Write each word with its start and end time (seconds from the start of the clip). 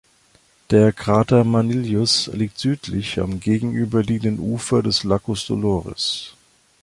Der 0.71 0.93
Krater 0.93 1.43
Manilius 1.43 2.25
liegt 2.33 2.57
südlich, 2.57 3.19
am 3.19 3.39
gegenüberliegenden 3.39 4.43
Ufer 4.43 4.81
des 4.81 5.03
"Lacus 5.03 5.45
Doloris". 5.45 6.33